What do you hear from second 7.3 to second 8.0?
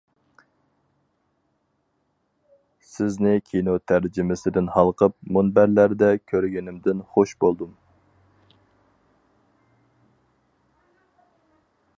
بولدۇم!